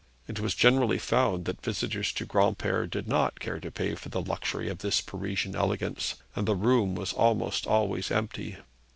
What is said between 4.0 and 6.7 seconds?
the luxury of this Parisian elegance, and the